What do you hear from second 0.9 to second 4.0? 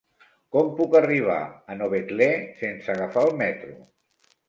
arribar a Novetlè sense agafar el metro?